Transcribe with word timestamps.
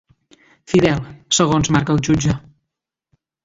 Fidel, 0.71 1.03
segons 1.41 1.71
marca 1.77 1.95
el 1.99 2.03
jutge. 2.11 2.39